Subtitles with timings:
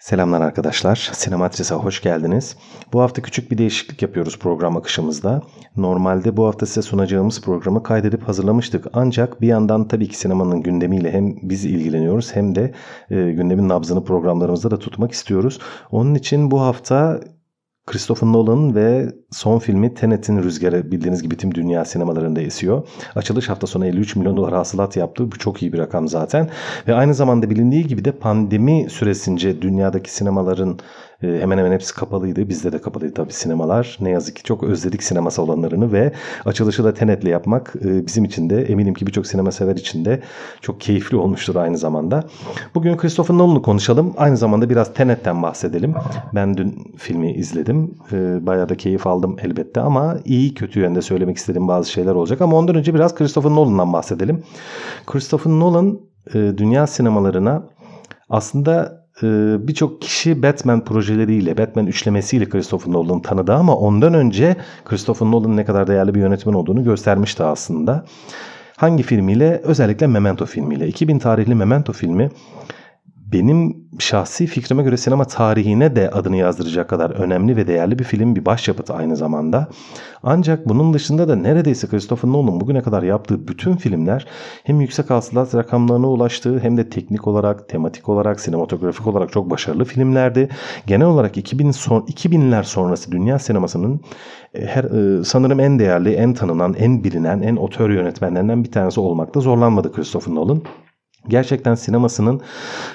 [0.00, 1.10] Selamlar arkadaşlar.
[1.12, 2.56] Sinematris'e hoş geldiniz.
[2.92, 5.42] Bu hafta küçük bir değişiklik yapıyoruz program akışımızda.
[5.76, 8.86] Normalde bu hafta size sunacağımız programı kaydedip hazırlamıştık.
[8.92, 12.74] Ancak bir yandan tabii ki sinemanın gündemiyle hem biz ilgileniyoruz hem de
[13.10, 15.58] e, gündemin nabzını programlarımızda da tutmak istiyoruz.
[15.90, 17.20] Onun için bu hafta
[17.90, 22.88] Christopher Nolan ve son filmi Tenet'in rüzgarı bildiğiniz gibi tüm dünya sinemalarında esiyor.
[23.14, 25.32] Açılış hafta sonu 53 milyon dolar hasılat yaptı.
[25.32, 26.48] Bu çok iyi bir rakam zaten.
[26.88, 30.78] Ve aynı zamanda bilindiği gibi de pandemi süresince dünyadaki sinemaların
[31.20, 32.48] hemen hemen hepsi kapalıydı.
[32.48, 33.98] Bizde de kapalıydı tabii sinemalar.
[34.00, 36.12] Ne yazık ki çok özledik sinema salonlarını ve
[36.44, 40.22] açılışı da Tenet'le yapmak e, bizim için de eminim ki birçok sinema sever için de
[40.60, 42.24] çok keyifli olmuştur aynı zamanda.
[42.74, 44.14] Bugün Christopher Nolan'ı konuşalım.
[44.16, 45.94] Aynı zamanda biraz Tenet'ten bahsedelim.
[46.34, 47.94] Ben dün filmi izledim.
[48.12, 52.40] E, bayağı da keyif aldım elbette ama iyi kötü yönde söylemek istediğim bazı şeyler olacak.
[52.40, 54.42] Ama ondan önce biraz Christopher Nolan'dan bahsedelim.
[55.06, 56.00] Christopher Nolan
[56.34, 57.62] dünya sinemalarına
[58.30, 58.99] aslında ee,
[59.68, 65.64] birçok kişi Batman projeleriyle, Batman üçlemesiyle Christopher Nolan'ı tanıdı ama ondan önce Christopher Nolan'ın ne
[65.64, 68.04] kadar değerli bir yönetmen olduğunu göstermişti aslında.
[68.76, 69.60] Hangi filmiyle?
[69.64, 70.88] Özellikle Memento filmiyle.
[70.88, 72.30] 2000 tarihli Memento filmi
[73.32, 78.36] benim şahsi fikrime göre sinema tarihine de adını yazdıracak kadar önemli ve değerli bir film,
[78.36, 79.68] bir başyapıt aynı zamanda.
[80.22, 84.26] Ancak bunun dışında da neredeyse Christopher Nolan bugüne kadar yaptığı bütün filmler
[84.64, 89.84] hem yüksek hasılat rakamlarına ulaştığı hem de teknik olarak, tematik olarak, sinematografik olarak çok başarılı
[89.84, 90.48] filmlerdi.
[90.86, 94.00] Genel olarak 2000 son 2000'ler sonrası dünya sinemasının
[94.54, 99.00] e, her e, sanırım en değerli, en tanınan, en bilinen, en otör yönetmenlerinden bir tanesi
[99.00, 100.62] olmakta zorlanmadı Christopher Nolan.
[101.28, 102.40] Gerçekten sinemasının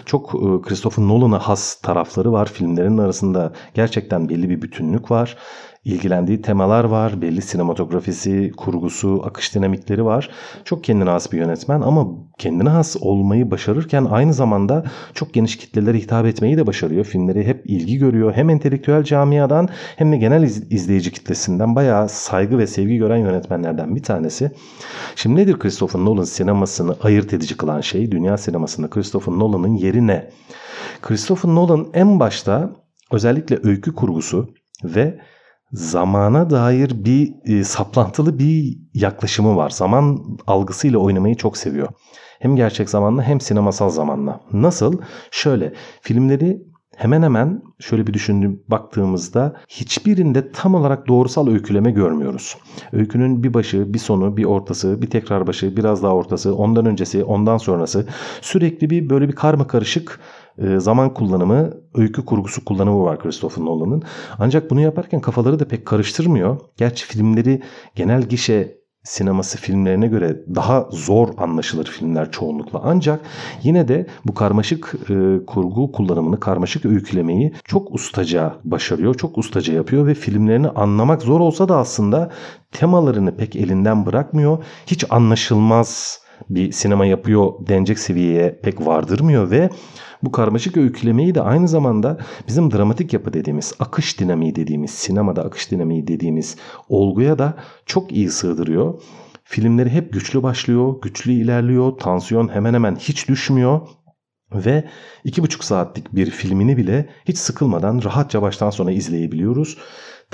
[0.05, 2.45] çok e, Christopher Nolan'a has tarafları var.
[2.45, 5.37] Filmlerin arasında gerçekten belli bir bütünlük var
[5.85, 7.21] ilgilendiği temalar var.
[7.21, 10.29] Belli sinematografisi, kurgusu, akış dinamikleri var.
[10.63, 15.97] Çok kendine has bir yönetmen ama kendine has olmayı başarırken aynı zamanda çok geniş kitlelere
[15.97, 17.05] hitap etmeyi de başarıyor.
[17.05, 18.33] Filmleri hep ilgi görüyor.
[18.33, 24.03] Hem entelektüel camiadan hem de genel izleyici kitlesinden bayağı saygı ve sevgi gören yönetmenlerden bir
[24.03, 24.51] tanesi.
[25.15, 28.11] Şimdi nedir Christopher Nolan sinemasını ayırt edici kılan şey?
[28.11, 30.29] Dünya sinemasında Christopher Nolan'ın yeri ne?
[31.01, 32.71] Christopher Nolan en başta
[33.11, 34.49] özellikle öykü kurgusu
[34.83, 35.19] ve
[35.75, 39.69] zamana dair bir e, saplantılı bir yaklaşımı var.
[39.69, 41.87] Zaman algısıyla oynamayı çok seviyor.
[42.39, 44.41] Hem gerçek zamanla hem sinemasal zamanla.
[44.53, 45.01] Nasıl?
[45.31, 52.57] Şöyle filmleri hemen hemen şöyle bir düşündüğüm baktığımızda hiçbirinde tam olarak doğrusal öyküleme görmüyoruz.
[52.93, 57.23] Öykünün bir başı, bir sonu, bir ortası, bir tekrar başı, biraz daha ortası, ondan öncesi,
[57.23, 58.07] ondan sonrası
[58.41, 60.19] sürekli bir böyle bir karma karışık
[60.57, 64.03] e, zaman kullanımı, öykü kurgusu kullanımı var Christopher Nolan'ın.
[64.39, 66.59] Ancak bunu yaparken kafaları da pek karıştırmıyor.
[66.77, 67.61] Gerçi filmleri
[67.95, 72.81] genel gişe sineması filmlerine göre daha zor anlaşılır filmler çoğunlukla.
[72.83, 73.21] Ancak
[73.63, 80.07] yine de bu karmaşık e, kurgu kullanımını, karmaşık öykülemeyi çok ustaca başarıyor, çok ustaca yapıyor
[80.07, 82.31] ve filmlerini anlamak zor olsa da aslında
[82.71, 84.63] temalarını pek elinden bırakmıyor.
[84.87, 89.69] Hiç anlaşılmaz bir sinema yapıyor denecek seviyeye pek vardırmıyor ve
[90.25, 95.71] bu karmaşık öykülemeyi de aynı zamanda bizim dramatik yapı dediğimiz, akış dinamiği dediğimiz, sinemada akış
[95.71, 96.55] dinamiği dediğimiz
[96.89, 97.53] olguya da
[97.85, 99.01] çok iyi sığdırıyor.
[99.43, 103.81] Filmleri hep güçlü başlıyor, güçlü ilerliyor, tansiyon hemen hemen hiç düşmüyor
[104.53, 104.83] ve
[105.23, 109.77] iki buçuk saatlik bir filmini bile hiç sıkılmadan rahatça baştan sona izleyebiliyoruz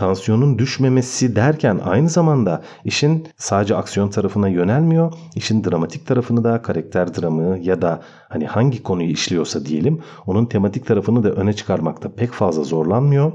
[0.02, 5.14] tansiyonun düşmemesi derken aynı zamanda işin sadece aksiyon tarafına yönelmiyor.
[5.36, 10.86] İşin dramatik tarafını da karakter dramı ya da hani hangi konuyu işliyorsa diyelim onun tematik
[10.86, 13.32] tarafını da öne çıkarmakta pek fazla zorlanmıyor.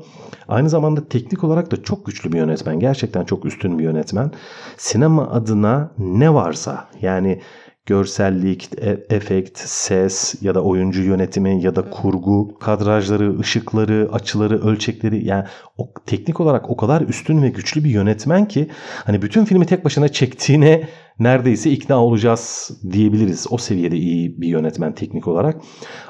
[0.49, 2.81] Aynı zamanda teknik olarak da çok güçlü bir yönetmen.
[2.81, 4.31] Gerçekten çok üstün bir yönetmen.
[4.77, 7.41] Sinema adına ne varsa yani
[7.87, 15.27] görsellik, e, efekt, ses ya da oyuncu yönetimi ya da kurgu, kadrajları, ışıkları, açıları, ölçekleri
[15.27, 15.45] yani
[15.79, 18.69] o teknik olarak o kadar üstün ve güçlü bir yönetmen ki
[19.05, 20.89] hani bütün filmi tek başına çektiğine
[21.19, 23.47] neredeyse ikna olacağız diyebiliriz.
[23.51, 25.61] O seviyede iyi bir yönetmen teknik olarak.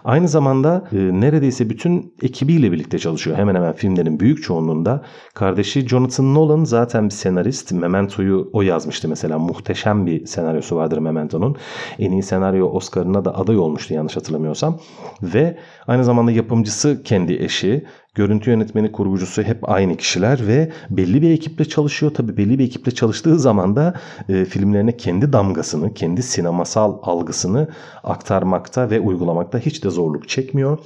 [0.04, 3.36] Aynı zamanda e, neredeyse bütün ekibiyle birlikte çalışıyor.
[3.36, 5.02] Hemen hemen filmlerin büyük çoğunluğunda.
[5.34, 7.72] Kardeşi Jonathan Nolan zaten bir senarist.
[7.72, 9.38] Memento'yu o yazmıştı mesela.
[9.38, 11.56] Muhteşem bir senaryosu vardır Memento'nun.
[11.98, 14.78] En iyi senaryo Oscar'ına da aday olmuştu yanlış hatırlamıyorsam.
[15.22, 17.84] Ve aynı zamanda yapımcısı kendi eşi.
[18.16, 22.14] Görüntü yönetmeni, kurgucusu hep aynı kişiler ve belli bir ekiple çalışıyor.
[22.14, 23.94] Tabi belli bir ekiple çalıştığı zaman da
[24.28, 27.68] e, filmlerine kendi damgasını, kendi sinemasal algısını
[28.04, 30.78] aktarmakta ve uygulamakta hiç de zorluk çekmiyor.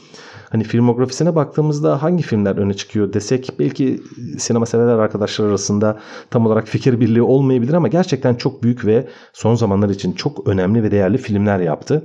[0.51, 4.03] Hani filmografisine baktığımızda hangi filmler öne çıkıyor desek belki
[4.39, 5.99] sinema severler arkadaşlar arasında
[6.31, 10.83] tam olarak fikir birliği olmayabilir ama gerçekten çok büyük ve son zamanlar için çok önemli
[10.83, 12.05] ve değerli filmler yaptı.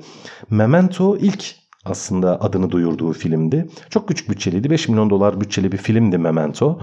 [0.50, 3.68] Memento ilk aslında adını duyurduğu filmdi.
[3.90, 4.70] Çok küçük bütçeliydi.
[4.70, 6.80] 5 milyon dolar bütçeli bir filmdi Memento.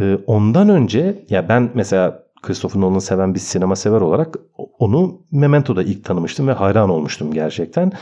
[0.00, 4.36] Ee, ondan önce ya ben mesela Christopher Nolan'ı seven bir sinema sever olarak
[4.78, 7.92] onu Memento'da ilk tanımıştım ve hayran olmuştum gerçekten.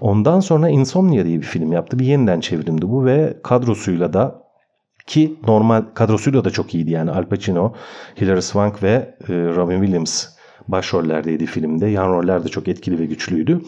[0.00, 1.98] Ondan sonra Insomnia diye bir film yaptı.
[1.98, 4.44] Bir yeniden çevrimdi bu ve kadrosuyla da
[5.06, 7.74] ki normal kadrosuyla da çok iyiydi yani Al Pacino,
[8.20, 10.26] Hilary Swank ve e, Robin Williams
[10.68, 11.86] başrollerdeydi filmde.
[11.86, 13.60] Yan roller de çok etkili ve güçlüydü.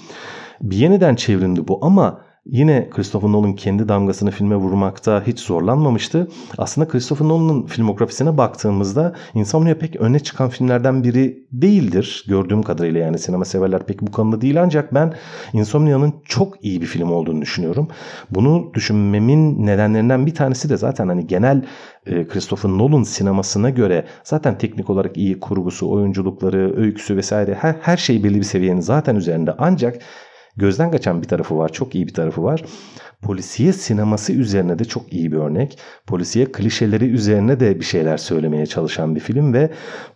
[0.61, 6.29] Bir yeniden çevrimdi bu ama Yine Christopher Nolan kendi damgasını filme vurmakta hiç zorlanmamıştı.
[6.59, 12.25] Aslında Christopher Nolan'ın filmografisine baktığımızda Insomnia pek öne çıkan filmlerden biri değildir.
[12.29, 15.15] Gördüğüm kadarıyla yani sinema severler pek bu konuda değil ancak ben
[15.53, 17.89] Insomnia'nın çok iyi bir film olduğunu düşünüyorum.
[18.31, 21.65] Bunu düşünmemin nedenlerinden bir tanesi de zaten hani genel
[22.07, 27.97] e, Christopher Nolan sinemasına göre zaten teknik olarak iyi kurgusu, oyunculukları, öyküsü vesaire her, her
[27.97, 29.55] şey belli bir seviyenin zaten üzerinde.
[29.59, 30.03] Ancak
[30.57, 31.73] gözden kaçan bir tarafı var.
[31.73, 32.63] Çok iyi bir tarafı var.
[33.23, 35.79] Polisiye sineması üzerine de çok iyi bir örnek.
[36.07, 39.71] Polisiye klişeleri üzerine de bir şeyler söylemeye çalışan bir film ve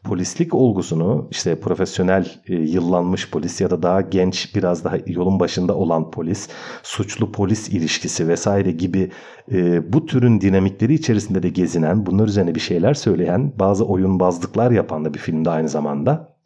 [0.05, 5.77] polislik olgusunu işte profesyonel e, yıllanmış polis ya da daha genç biraz daha yolun başında
[5.77, 6.49] olan polis,
[6.83, 9.11] suçlu polis ilişkisi vesaire gibi
[9.53, 15.05] e, bu türün dinamikleri içerisinde de gezinen, bunlar üzerine bir şeyler söyleyen, bazı oyunbazlıklar yapan
[15.05, 16.40] da bir filmde aynı zamanda.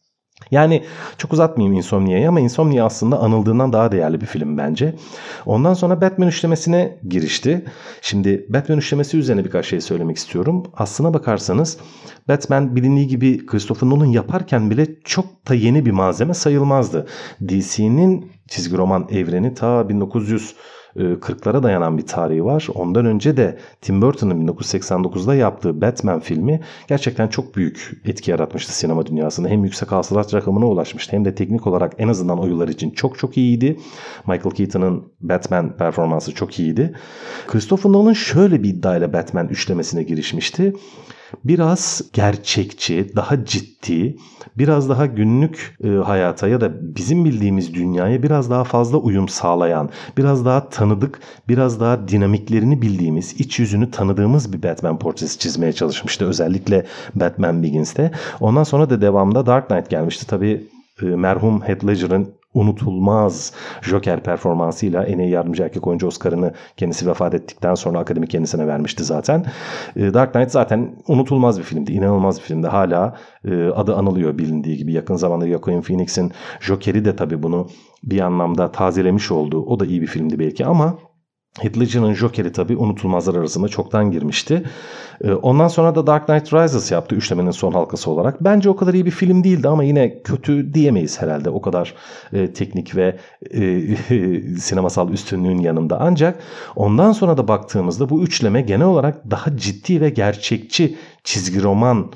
[0.50, 0.84] Yani
[1.19, 4.94] çok uzatmayayım Insomnia'yı ama Insomnia aslında anıldığından daha değerli bir film bence.
[5.46, 7.64] Ondan sonra Batman üçlemesine girişti.
[8.02, 10.66] Şimdi Batman üçlemesi üzerine birkaç şey söylemek istiyorum.
[10.75, 11.78] Aslına bakarsanız
[12.28, 17.06] Batman bilindiği gibi Christopher Nolan yaparken bile çok da yeni bir malzeme sayılmazdı.
[17.48, 20.54] DC'nin çizgi roman evreni ta 1900
[20.96, 22.69] 40'lara dayanan bir tarihi var.
[22.75, 29.06] Ondan önce de Tim Burton'ın 1989'da yaptığı Batman filmi gerçekten çok büyük etki yaratmıştı sinema
[29.06, 29.49] dünyasında.
[29.49, 33.19] Hem yüksek hasılat rakamına ulaşmıştı hem de teknik olarak en azından o yıllar için çok
[33.19, 33.79] çok iyiydi.
[34.26, 36.94] Michael Keaton'ın Batman performansı çok iyiydi.
[37.46, 40.73] Christopher Nolan şöyle bir iddiayla Batman üçlemesine girişmişti
[41.44, 44.16] biraz gerçekçi, daha ciddi,
[44.58, 49.90] biraz daha günlük e, hayata ya da bizim bildiğimiz dünyaya biraz daha fazla uyum sağlayan,
[50.16, 56.25] biraz daha tanıdık, biraz daha dinamiklerini bildiğimiz, iç yüzünü tanıdığımız bir Batman portresi çizmeye çalışmıştı.
[56.25, 58.10] Özellikle Batman Begins'te.
[58.40, 60.26] Ondan sonra da devamında Dark Knight gelmişti.
[60.26, 60.66] Tabii
[61.02, 63.52] e, merhum Heath Ledger'ın unutulmaz
[63.82, 69.04] Joker performansıyla en iyi yardımcı erkek oyuncu Oscar'ını kendisi vefat ettikten sonra akademi kendisine vermişti
[69.04, 69.44] zaten.
[69.96, 71.92] Ee, Dark Knight zaten unutulmaz bir filmdi.
[71.92, 72.66] inanılmaz bir filmdi.
[72.66, 74.92] Hala e, adı anılıyor bilindiği gibi.
[74.92, 77.66] Yakın zamanda Joaquin Phoenix'in Joker'i de tabii bunu
[78.02, 79.64] bir anlamda tazelemiş oldu.
[79.66, 80.98] O da iyi bir filmdi belki ama
[81.60, 84.62] Heath Ledger'ın Joker'i tabii unutulmazlar arasında çoktan girmişti.
[85.24, 88.44] Ee, ondan sonra da Dark Knight Rises yaptı üçlemenin son halkası olarak.
[88.44, 91.50] Bence o kadar iyi bir film değildi ama yine kötü diyemeyiz herhalde.
[91.50, 91.94] O kadar
[92.32, 93.16] e, teknik ve
[93.50, 93.96] e,
[94.58, 95.98] sinemasal üstünlüğün yanında.
[96.00, 96.40] Ancak
[96.76, 102.12] ondan sonra da baktığımızda bu üçleme genel olarak daha ciddi ve gerçekçi çizgi roman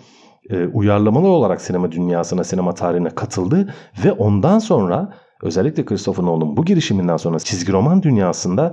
[0.50, 3.74] e, uyarlamalı olarak sinema dünyasına, sinema tarihine katıldı
[4.04, 5.12] ve ondan sonra
[5.42, 8.72] özellikle Christopher Nolan bu girişiminden sonra çizgi roman dünyasında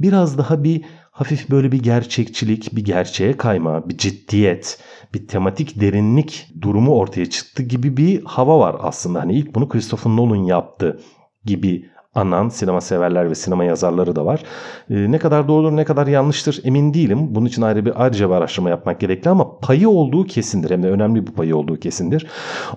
[0.00, 4.78] biraz daha bir hafif böyle bir gerçekçilik, bir gerçeğe kayma, bir ciddiyet,
[5.14, 9.20] bir tematik derinlik durumu ortaya çıktı gibi bir hava var aslında.
[9.20, 11.00] Hani ilk bunu Christopher Nolan yaptı
[11.44, 14.42] gibi anan sinema severler ve sinema yazarları da var.
[14.90, 17.34] Ee, ne kadar doğrudur ne kadar yanlıştır emin değilim.
[17.34, 20.70] Bunun için ayrı bir ayrıca bir araştırma yapmak gerekli ama payı olduğu kesindir.
[20.70, 22.26] Hem de önemli bir payı olduğu kesindir.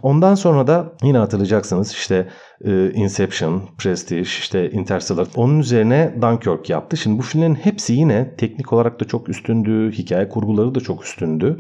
[0.04, 2.28] Ondan sonra da yine hatırlayacaksınız işte
[2.66, 5.28] e, Inception, Prestige, işte Interstellar.
[5.36, 6.98] Onun üzerine Dunkirk yaptı.
[6.98, 9.92] Şimdi bu filmlerin hepsi yine teknik olarak da çok üstündü.
[9.92, 11.60] Hikaye kurguları da çok üstündü.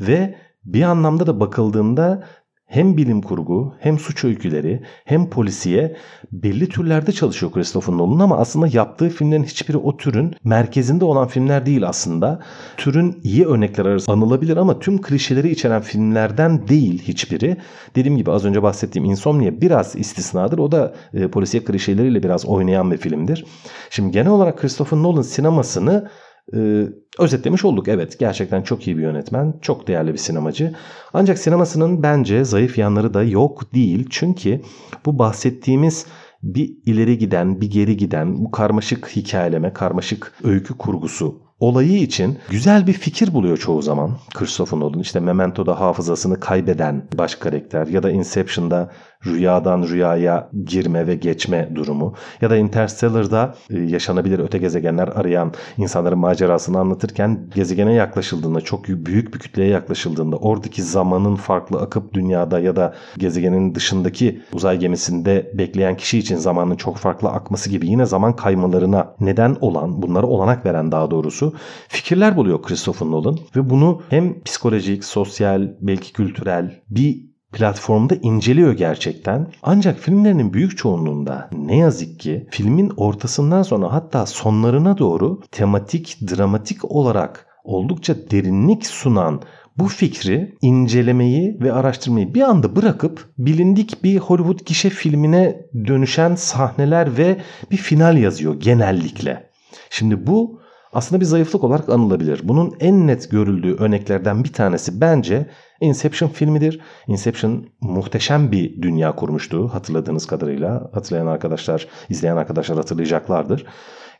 [0.00, 2.24] Ve bir anlamda da bakıldığında
[2.66, 5.96] hem bilim kurgu hem suç öyküleri hem polisiye
[6.32, 11.66] belli türlerde çalışıyor Christopher Nolan ama aslında yaptığı filmlerin hiçbiri o türün merkezinde olan filmler
[11.66, 12.40] değil aslında.
[12.76, 17.56] Türün iyi örnekler arasında anılabilir ama tüm klişeleri içeren filmlerden değil hiçbiri.
[17.96, 20.58] Dediğim gibi az önce bahsettiğim Insomnia biraz istisnadır.
[20.58, 23.44] O da e, polisiye klişeleriyle biraz oynayan bir filmdir.
[23.90, 26.10] Şimdi genel olarak Christopher Nolan sinemasını
[26.56, 26.86] ee,
[27.18, 27.88] özetlemiş olduk.
[27.88, 29.54] Evet gerçekten çok iyi bir yönetmen.
[29.62, 30.74] Çok değerli bir sinemacı.
[31.12, 34.06] Ancak sinemasının bence zayıf yanları da yok değil.
[34.10, 34.60] Çünkü
[35.06, 36.06] bu bahsettiğimiz
[36.42, 42.86] bir ileri giden, bir geri giden bu karmaşık hikayeleme, karmaşık öykü kurgusu olayı için güzel
[42.86, 44.98] bir fikir buluyor çoğu zaman Christopher Nolan.
[44.98, 48.90] İşte Memento'da hafızasını kaybeden baş karakter ya da Inception'da
[49.26, 56.18] rüyadan rüyaya girme ve geçme durumu ya da Interstellar'da e, yaşanabilir öte gezegenler arayan insanların
[56.18, 62.76] macerasını anlatırken gezegene yaklaşıldığında çok büyük bir kütleye yaklaşıldığında oradaki zamanın farklı akıp dünyada ya
[62.76, 68.36] da gezegenin dışındaki uzay gemisinde bekleyen kişi için zamanın çok farklı akması gibi yine zaman
[68.36, 71.54] kaymalarına neden olan bunlara olanak veren daha doğrusu
[71.88, 79.46] fikirler buluyor Christopher Nolan ve bunu hem psikolojik, sosyal, belki kültürel bir platformda inceliyor gerçekten.
[79.62, 86.84] Ancak filmlerinin büyük çoğunluğunda ne yazık ki filmin ortasından sonra hatta sonlarına doğru tematik, dramatik
[86.84, 89.42] olarak oldukça derinlik sunan
[89.78, 97.18] bu fikri incelemeyi ve araştırmayı bir anda bırakıp bilindik bir Hollywood gişe filmine dönüşen sahneler
[97.18, 97.36] ve
[97.70, 99.50] bir final yazıyor genellikle.
[99.90, 100.60] Şimdi bu
[100.94, 102.40] aslında bir zayıflık olarak anılabilir.
[102.44, 105.46] Bunun en net görüldüğü örneklerden bir tanesi bence
[105.80, 106.80] Inception filmidir.
[107.06, 110.90] Inception muhteşem bir dünya kurmuştu hatırladığınız kadarıyla.
[110.92, 113.66] Hatırlayan arkadaşlar, izleyen arkadaşlar hatırlayacaklardır.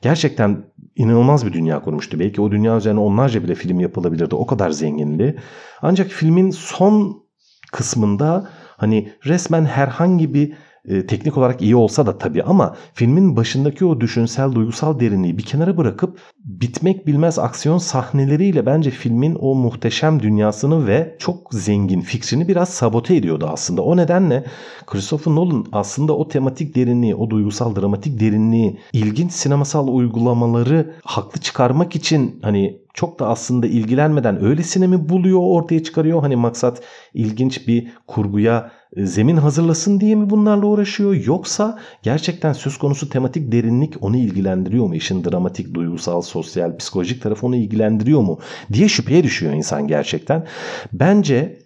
[0.03, 0.65] Gerçekten
[0.97, 2.19] inanılmaz bir dünya kurmuştu.
[2.19, 4.35] Belki o dünya üzerine onlarca bile film yapılabilirdi.
[4.35, 5.39] O kadar zengindi.
[5.83, 7.25] Ancak filmin son
[7.73, 10.53] kısmında hani resmen herhangi bir
[10.89, 15.43] e, teknik olarak iyi olsa da tabii ama filmin başındaki o düşünsel duygusal derinliği bir
[15.43, 22.49] kenara bırakıp bitmek bilmez aksiyon sahneleriyle bence filmin o muhteşem dünyasını ve çok zengin fikrini
[22.49, 23.83] biraz sabote ediyordu aslında.
[23.83, 24.45] O nedenle
[24.87, 31.97] Christopher Nolan aslında o tematik derinliği, o duygusal dramatik derinliği, ilginç sinemasal uygulamaları haklı çıkarmak
[31.97, 36.21] için hani çok da aslında ilgilenmeden öylesine mi buluyor ortaya çıkarıyor?
[36.21, 36.83] Hani maksat
[37.15, 44.03] ilginç bir kurguya zemin hazırlasın diye mi bunlarla uğraşıyor yoksa gerçekten söz konusu tematik derinlik
[44.03, 44.95] onu ilgilendiriyor mu?
[44.95, 48.39] İşin dramatik, duygusal, sosyal, psikolojik tarafı onu ilgilendiriyor mu
[48.73, 50.47] diye şüpheye düşüyor insan gerçekten.
[50.93, 51.59] Bence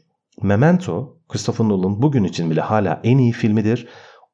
[0.42, 3.88] Memento Christopher Nolan bugün için bile hala en iyi filmidir.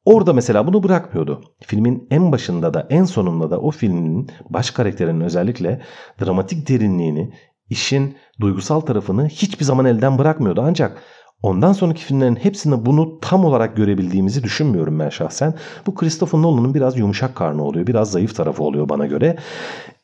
[0.05, 1.41] Orada mesela bunu bırakmıyordu.
[1.61, 5.81] Filmin en başında da en sonunda da o filmin baş karakterinin özellikle
[6.21, 7.33] dramatik derinliğini,
[7.69, 10.61] işin duygusal tarafını hiçbir zaman elden bırakmıyordu.
[10.65, 11.01] Ancak
[11.45, 15.53] Ondan sonraki filmlerin hepsinde bunu tam olarak görebildiğimizi düşünmüyorum ben şahsen.
[15.85, 17.87] Bu Christopher Nolan'ın biraz yumuşak karnı oluyor.
[17.87, 19.37] Biraz zayıf tarafı oluyor bana göre.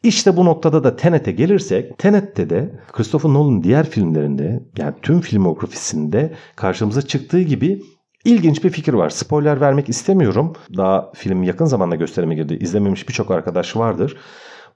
[0.04, 6.34] İşte bu noktada da Tenet'e gelirsek Tenet'te de Christopher Nolan'ın diğer filmlerinde yani tüm filmografisinde
[6.56, 7.82] karşımıza çıktığı gibi
[8.26, 9.10] İlginç bir fikir var.
[9.10, 10.54] Spoiler vermek istemiyorum.
[10.78, 12.58] Daha film yakın zamanda gösterime girdi.
[12.62, 14.18] İzlememiş birçok arkadaş vardır.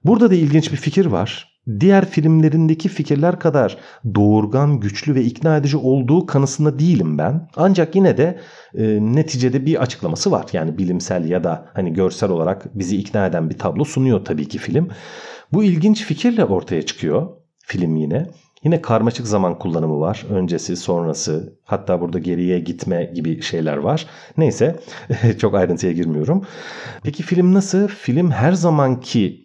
[0.05, 3.77] Burada da ilginç bir fikir var diğer filmlerindeki fikirler kadar
[4.15, 7.49] doğurgan, güçlü ve ikna edici olduğu kanısında değilim ben.
[7.55, 8.39] Ancak yine de
[8.77, 10.45] e, neticede bir açıklaması var.
[10.53, 14.57] Yani bilimsel ya da hani görsel olarak bizi ikna eden bir tablo sunuyor tabii ki
[14.57, 14.89] film.
[15.53, 17.27] Bu ilginç fikirle ortaya çıkıyor
[17.59, 18.27] film yine.
[18.63, 20.25] Yine karmaşık zaman kullanımı var.
[20.29, 24.07] Öncesi, sonrası, hatta burada geriye gitme gibi şeyler var.
[24.37, 24.79] Neyse,
[25.39, 26.45] çok ayrıntıya girmiyorum.
[27.03, 27.87] Peki film nasıl?
[27.87, 29.44] Film her zamanki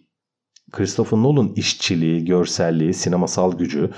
[0.71, 3.89] Christopher Nolan işçiliği, görselliği, sinemasal gücü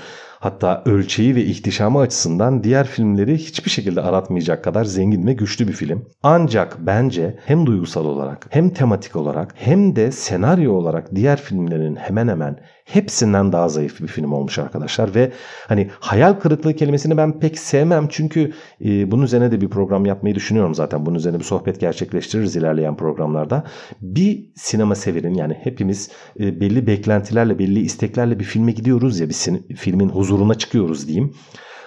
[0.44, 5.72] hatta ölçeği ve ihtişamı açısından diğer filmleri hiçbir şekilde aratmayacak kadar zengin ve güçlü bir
[5.72, 6.08] film.
[6.22, 12.28] Ancak bence hem duygusal olarak hem tematik olarak hem de senaryo olarak diğer filmlerin hemen
[12.28, 15.32] hemen hepsinden daha zayıf bir film olmuş arkadaşlar ve
[15.68, 18.52] hani hayal kırıklığı kelimesini ben pek sevmem çünkü
[18.84, 21.06] e, bunun üzerine de bir program yapmayı düşünüyorum zaten.
[21.06, 23.64] Bunun üzerine bir sohbet gerçekleştiririz ilerleyen programlarda.
[24.00, 26.10] Bir sinema severin yani hepimiz
[26.40, 31.34] e, belli beklentilerle belli isteklerle bir filme gidiyoruz ya bir filmin huzuruna çıkıyoruz diyeyim.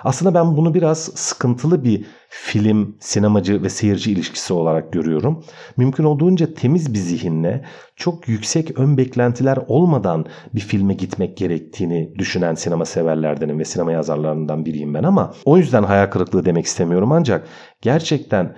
[0.03, 5.43] Aslında ben bunu biraz sıkıntılı bir film, sinemacı ve seyirci ilişkisi olarak görüyorum.
[5.77, 10.25] Mümkün olduğunca temiz bir zihinle çok yüksek ön beklentiler olmadan
[10.55, 15.83] bir filme gitmek gerektiğini düşünen sinema severlerdenim ve sinema yazarlarından biriyim ben ama o yüzden
[15.83, 17.47] hayal kırıklığı demek istemiyorum ancak
[17.81, 18.55] gerçekten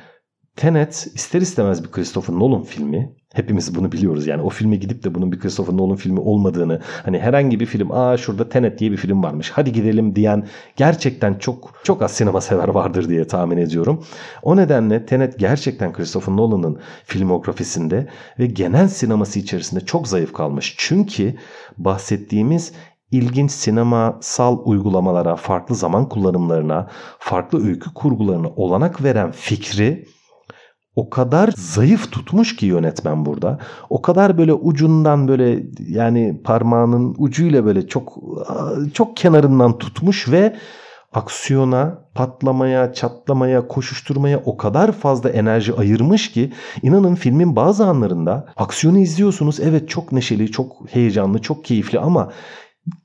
[0.59, 5.15] Tenet ister istemez bir Christopher Nolan filmi Hepimiz bunu biliyoruz yani o filme gidip de
[5.15, 8.97] bunun bir Christopher Nolan filmi olmadığını hani herhangi bir film aa şurada Tenet diye bir
[8.97, 14.03] film varmış hadi gidelim diyen gerçekten çok çok az sinema sever vardır diye tahmin ediyorum.
[14.43, 18.07] O nedenle Tenet gerçekten Christopher Nolan'ın filmografisinde
[18.39, 20.75] ve genel sineması içerisinde çok zayıf kalmış.
[20.77, 21.35] Çünkü
[21.77, 22.73] bahsettiğimiz
[23.11, 26.87] ilginç sinemasal uygulamalara, farklı zaman kullanımlarına,
[27.19, 30.05] farklı öykü kurgularına olanak veren fikri
[30.99, 33.59] o kadar zayıf tutmuş ki yönetmen burada.
[33.89, 38.17] O kadar böyle ucundan böyle yani parmağının ucuyla böyle çok
[38.93, 40.55] çok kenarından tutmuş ve
[41.13, 46.53] aksiyona, patlamaya, çatlamaya, koşuşturmaya o kadar fazla enerji ayırmış ki
[46.83, 49.59] inanın filmin bazı anlarında aksiyonu izliyorsunuz.
[49.59, 52.31] Evet çok neşeli, çok heyecanlı, çok keyifli ama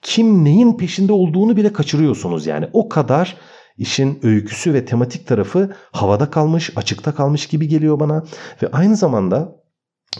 [0.02, 2.68] kim neyin peşinde olduğunu bile kaçırıyorsunuz yani.
[2.72, 3.36] O kadar
[3.76, 8.24] işin öyküsü ve tematik tarafı havada kalmış, açıkta kalmış gibi geliyor bana.
[8.62, 9.64] Ve aynı zamanda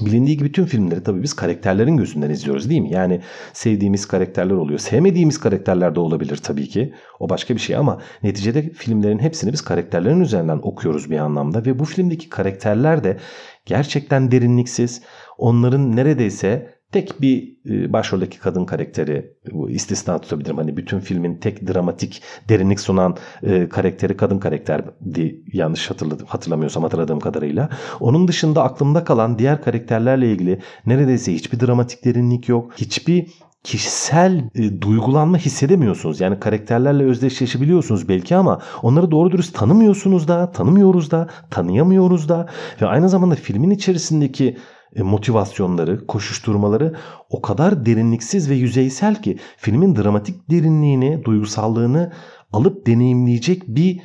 [0.00, 2.92] Bilindiği gibi tüm filmleri tabii biz karakterlerin gözünden izliyoruz değil mi?
[2.92, 3.20] Yani
[3.52, 4.78] sevdiğimiz karakterler oluyor.
[4.78, 6.94] Sevmediğimiz karakterler de olabilir tabii ki.
[7.20, 11.64] O başka bir şey ama neticede filmlerin hepsini biz karakterlerin üzerinden okuyoruz bir anlamda.
[11.64, 13.18] Ve bu filmdeki karakterler de
[13.66, 15.02] gerçekten derinliksiz.
[15.38, 19.35] Onların neredeyse tek bir e, başroldeki kadın karakteri
[19.69, 20.57] istisna tutabilirim.
[20.57, 27.21] Hani bütün filmin tek dramatik derinlik sunan e, karakteri kadın karakterdi yanlış hatırladım hatırlamıyorsam hatırladığım
[27.21, 27.69] kadarıyla.
[28.01, 32.73] Onun dışında aklımda kalan diğer karakterlerle ilgili neredeyse hiçbir dramatik derinlik yok.
[32.77, 33.27] Hiçbir
[33.65, 36.21] kişisel e, duygulanma hissedemiyorsunuz.
[36.21, 42.49] Yani karakterlerle özdeşleşebiliyorsunuz belki ama onları doğru dürüst tanımıyorsunuz da, tanımıyoruz da, tanıyamıyoruz da
[42.83, 44.57] ve aynı zamanda filmin içerisindeki
[45.03, 46.95] motivasyonları, koşuşturmaları
[47.31, 52.13] o kadar derinliksiz ve yüzeysel ki filmin dramatik derinliğini, duygusallığını
[52.53, 54.01] alıp deneyimleyecek bir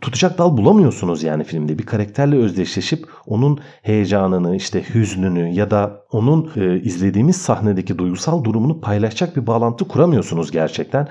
[0.00, 1.78] tutacak dal bulamıyorsunuz yani filmde.
[1.78, 8.80] Bir karakterle özdeşleşip onun heyecanını, işte hüznünü ya da onun e, izlediğimiz sahnedeki duygusal durumunu
[8.80, 11.08] paylaşacak bir bağlantı kuramıyorsunuz gerçekten.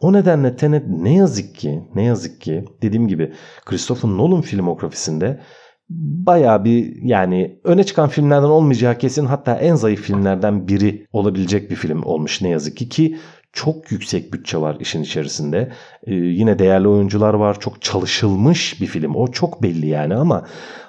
[0.00, 3.32] O nedenle Tenet ne yazık ki, ne yazık ki dediğim gibi
[3.64, 5.40] Christopher Nolan filmografisinde
[5.90, 11.76] baya bir yani öne çıkan filmlerden olmayacağı kesin hatta en zayıf filmlerden biri olabilecek bir
[11.76, 13.16] film olmuş ne yazık ki ki
[13.52, 15.72] çok yüksek bütçe var işin içerisinde.
[16.06, 17.60] Ee, yine değerli oyuncular var.
[17.60, 19.14] Çok çalışılmış bir film.
[19.14, 20.46] O çok belli yani ama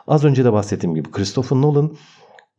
[0.08, 1.96] az önce de bahsettiğim gibi Christopher Nolan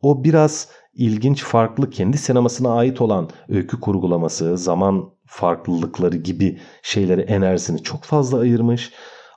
[0.01, 7.83] o biraz ilginç, farklı, kendi sinemasına ait olan öykü kurgulaması, zaman farklılıkları gibi şeylere enerjisini
[7.83, 8.91] çok fazla ayırmış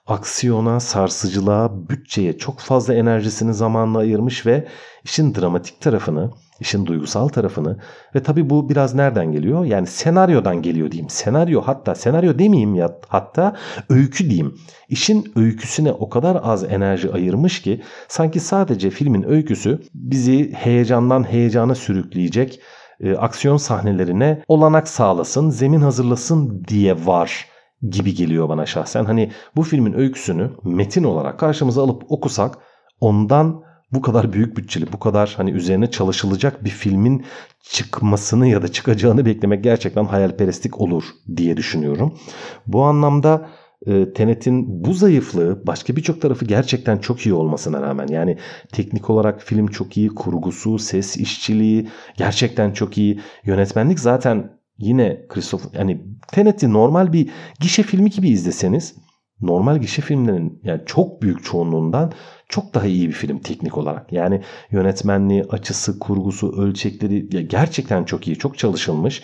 [0.06, 4.66] aksiyona, sarsıcılığa, bütçeye çok fazla enerjisini zamanla ayırmış ve
[5.04, 7.76] işin dramatik tarafını, işin duygusal tarafını
[8.14, 9.64] ve tabi bu biraz nereden geliyor?
[9.64, 11.10] Yani senaryodan geliyor diyeyim.
[11.10, 13.56] Senaryo hatta senaryo demeyeyim ya hatta
[13.90, 14.58] öykü diyeyim.
[14.88, 21.74] İşin öyküsüne o kadar az enerji ayırmış ki sanki sadece filmin öyküsü bizi heyecandan heyecana
[21.74, 22.60] sürükleyecek
[23.00, 29.04] e, aksiyon sahnelerine olanak sağlasın, zemin hazırlasın diye var gibi geliyor bana şahsen.
[29.04, 32.58] Hani bu filmin öyküsünü metin olarak karşımıza alıp okusak
[33.00, 37.24] ondan bu kadar büyük bütçeli, bu kadar hani üzerine çalışılacak bir filmin
[37.62, 41.04] çıkmasını ya da çıkacağını beklemek gerçekten hayalperestlik olur
[41.36, 42.18] diye düşünüyorum.
[42.66, 43.48] Bu anlamda
[43.86, 48.38] e, Tenet'in bu zayıflığı başka birçok tarafı gerçekten çok iyi olmasına rağmen yani
[48.72, 53.20] teknik olarak film çok iyi, kurgusu, ses işçiliği gerçekten çok iyi.
[53.44, 58.94] Yönetmenlik zaten yine Christopher yani Tenet'i normal bir gişe filmi gibi izleseniz
[59.40, 62.12] normal gişe filmlerinin yani çok büyük çoğunluğundan
[62.48, 64.12] çok daha iyi bir film teknik olarak.
[64.12, 69.22] Yani yönetmenliği, açısı, kurgusu, ölçekleri gerçekten çok iyi, çok çalışılmış.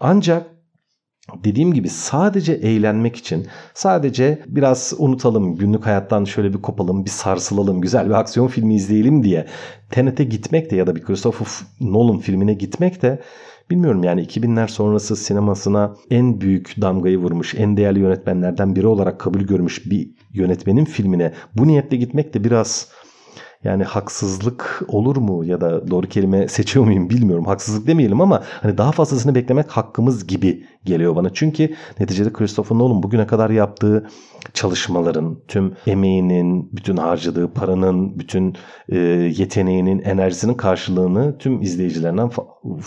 [0.00, 0.54] Ancak
[1.44, 7.80] Dediğim gibi sadece eğlenmek için, sadece biraz unutalım, günlük hayattan şöyle bir kopalım, bir sarsılalım,
[7.80, 9.46] güzel bir aksiyon filmi izleyelim diye
[9.90, 11.46] Tenet'e gitmek de ya da bir Christopher
[11.80, 13.22] Nolan filmine gitmek de
[13.70, 19.40] Bilmiyorum yani 2000'ler sonrası sinemasına en büyük damgayı vurmuş, en değerli yönetmenlerden biri olarak kabul
[19.40, 22.88] görmüş bir yönetmenin filmine bu niyetle gitmek de biraz
[23.64, 27.44] yani haksızlık olur mu ya da doğru kelime seçiyor muyum bilmiyorum.
[27.44, 31.32] Haksızlık demeyelim ama hani daha fazlasını beklemek hakkımız gibi geliyor bana.
[31.34, 34.06] Çünkü neticede Christopher Nolan bugüne kadar yaptığı
[34.54, 38.56] çalışmaların, tüm emeğinin, bütün harcadığı paranın, bütün
[38.88, 38.98] e,
[39.36, 42.30] yeteneğinin, enerjisinin karşılığını tüm izleyicilerinden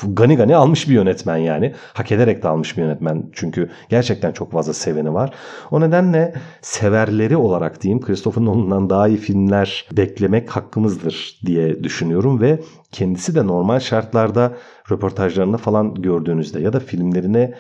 [0.08, 1.74] gani gani almış bir yönetmen yani.
[1.94, 3.30] Hak ederek de almış bir yönetmen.
[3.34, 5.34] Çünkü gerçekten çok fazla seveni var.
[5.72, 12.60] O nedenle severleri olarak diyeyim Christopher Nolan'dan daha iyi filmler beklemek hakkımızdır diye düşünüyorum ve
[12.92, 14.54] kendisi de normal şartlarda
[14.92, 17.54] röportajlarında falan gördüğünüzde ya da filmlerine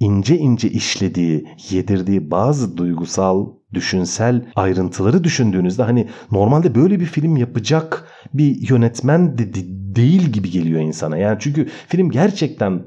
[0.00, 8.08] ince ince işlediği, yedirdiği bazı duygusal, düşünsel ayrıntıları düşündüğünüzde hani normalde böyle bir film yapacak
[8.34, 9.54] bir yönetmen de
[9.96, 11.16] değil gibi geliyor insana.
[11.16, 12.82] Yani çünkü film gerçekten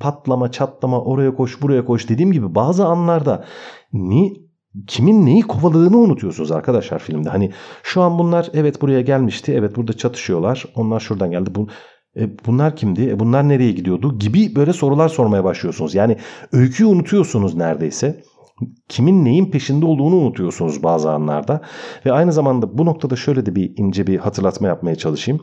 [0.00, 3.44] patlama, çatlama, oraya koş, buraya koş dediğim gibi bazı anlarda
[3.92, 4.44] ni
[4.86, 7.28] kimin neyi kovaladığını unutuyorsunuz arkadaşlar filmde.
[7.28, 9.52] Hani şu an bunlar evet buraya gelmişti.
[9.52, 10.64] Evet burada çatışıyorlar.
[10.74, 11.54] Onlar şuradan geldi.
[11.54, 11.68] Bu
[12.16, 13.10] e, bunlar kimdi?
[13.10, 14.18] E, bunlar nereye gidiyordu?
[14.18, 15.94] Gibi böyle sorular sormaya başlıyorsunuz.
[15.94, 16.16] Yani
[16.52, 18.22] öyküyü unutuyorsunuz neredeyse.
[18.88, 21.60] Kimin neyin peşinde olduğunu unutuyorsunuz bazı anlarda.
[22.06, 25.40] Ve aynı zamanda bu noktada şöyle de bir ince bir hatırlatma yapmaya çalışayım.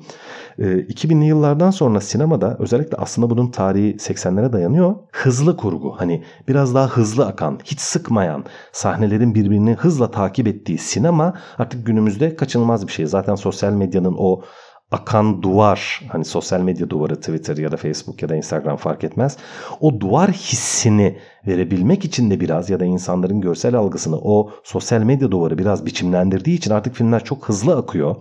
[0.59, 4.95] E, 2000'li yıllardan sonra sinemada özellikle aslında bunun tarihi 80'lere dayanıyor.
[5.11, 11.33] Hızlı kurgu hani biraz daha hızlı akan, hiç sıkmayan, sahnelerin birbirini hızla takip ettiği sinema
[11.57, 13.05] artık günümüzde kaçınılmaz bir şey.
[13.05, 14.41] Zaten sosyal medyanın o
[14.91, 19.37] akan duvar hani sosyal medya duvarı Twitter ya da Facebook ya da Instagram fark etmez.
[19.79, 25.31] O duvar hissini verebilmek için de biraz ya da insanların görsel algısını o sosyal medya
[25.31, 28.15] duvarı biraz biçimlendirdiği için artık filmler çok hızlı akıyor.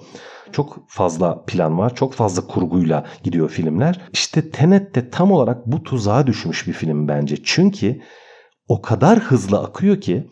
[0.53, 1.95] Çok fazla plan var.
[1.95, 4.01] Çok fazla kurguyla gidiyor filmler.
[4.13, 7.37] İşte Tenet de tam olarak bu tuzağa düşmüş bir film bence.
[7.45, 8.01] Çünkü
[8.69, 10.29] o kadar hızlı akıyor ki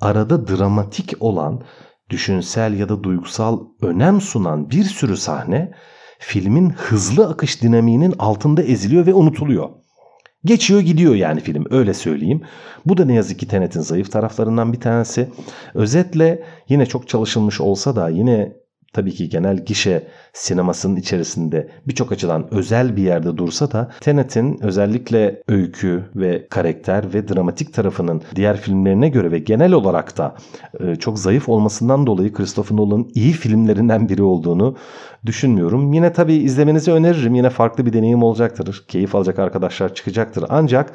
[0.00, 1.62] arada dramatik olan
[2.10, 5.72] düşünsel ya da duygusal önem sunan bir sürü sahne
[6.18, 9.68] filmin hızlı akış dinamiğinin altında eziliyor ve unutuluyor.
[10.44, 12.42] Geçiyor gidiyor yani film öyle söyleyeyim.
[12.86, 15.28] Bu da ne yazık ki Tenet'in zayıf taraflarından bir tanesi.
[15.74, 18.52] Özetle yine çok çalışılmış olsa da yine
[18.92, 25.42] tabii ki genel gişe sinemasının içerisinde birçok açıdan özel bir yerde dursa da Tenet'in özellikle
[25.48, 30.34] öykü ve karakter ve dramatik tarafının diğer filmlerine göre ve genel olarak da
[30.80, 34.76] e, çok zayıf olmasından dolayı Christopher Nolan'ın iyi filmlerinden biri olduğunu
[35.26, 35.92] düşünmüyorum.
[35.92, 37.34] Yine tabii izlemenizi öneririm.
[37.34, 38.84] Yine farklı bir deneyim olacaktır.
[38.88, 40.44] Keyif alacak arkadaşlar çıkacaktır.
[40.48, 40.92] Ancak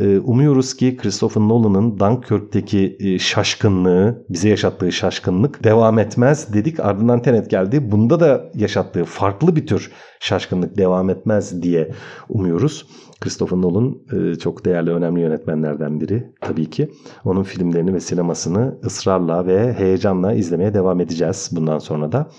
[0.00, 6.80] e, umuyoruz ki Christopher Nolan'ın Dunkirk'teki e, şaşkınlığı, bize yaşattığı şaşkınlık devam etmez dedik.
[6.80, 7.90] Ardından Tenet geldi.
[7.92, 11.90] Bunda da yaşattığı farklı bir tür şaşkınlık devam etmez diye
[12.28, 12.86] umuyoruz.
[13.20, 16.90] Christopher Nolan e, çok değerli, önemli yönetmenlerden biri tabii ki.
[17.24, 22.30] Onun filmlerini ve sinemasını ısrarla ve heyecanla izlemeye devam edeceğiz bundan sonra da.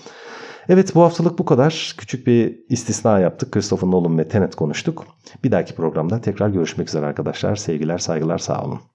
[0.69, 1.95] Evet bu haftalık bu kadar.
[1.97, 3.51] Küçük bir istisna yaptık.
[3.51, 5.05] Christopher Nolan ve Tenet konuştuk.
[5.43, 7.55] Bir dahaki programda tekrar görüşmek üzere arkadaşlar.
[7.55, 8.92] Sevgiler, saygılar, sağ olun.